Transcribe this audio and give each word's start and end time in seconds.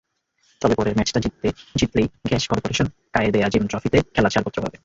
তবে 0.61 0.73
পরের 0.77 0.95
ম্যাচটা 0.97 1.19
জিতলেই 1.75 2.07
গ্যাস 2.25 2.43
করপোরেশন 2.47 2.87
কায়েদ-এ-আজম 3.13 3.63
ট্রফিতে 3.67 3.97
খেলার 4.13 4.33
ছাড়পত্র 4.33 4.59
পাবে। 4.63 4.77